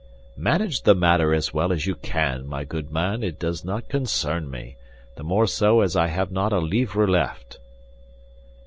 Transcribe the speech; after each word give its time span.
"Manage 0.37 0.81
the 0.81 0.95
matter 0.95 1.31
as 1.31 1.53
well 1.53 1.71
as 1.71 1.85
you 1.85 1.93
can, 1.93 2.47
my 2.47 2.63
good 2.63 2.91
man; 2.91 3.21
it 3.21 3.37
does 3.37 3.63
not 3.63 3.87
concern 3.87 4.49
me, 4.49 4.75
the 5.15 5.23
more 5.23 5.45
so 5.45 5.81
as 5.81 5.95
I 5.95 6.07
have 6.07 6.31
not 6.31 6.51
a 6.51 6.57
livre 6.57 7.07
left." 7.07 7.59